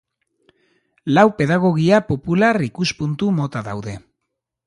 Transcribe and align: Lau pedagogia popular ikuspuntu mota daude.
Lau 1.17 1.25
pedagogia 1.41 1.99
popular 2.07 2.59
ikuspuntu 2.69 3.31
mota 3.41 3.65
daude. 3.71 3.97